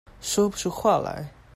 [0.19, 1.31] 說不出話來